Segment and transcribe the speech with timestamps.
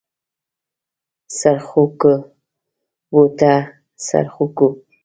[1.37, 2.13] څرخکو
[3.11, 3.53] بوته
[4.05, 4.67] څرخکو.